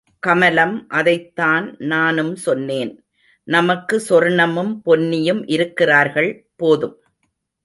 கமலம் 0.23 0.73
அதைத்தான் 0.89 1.65
நானும் 1.83 2.33
சொன்னேன், 2.45 2.91
நமக்கு 3.47 3.97
சொர்ணமும் 4.09 4.73
பொன்னியும் 4.85 5.43
இருக்கிறார்கள், 5.47 6.31
போதும். 6.55 6.97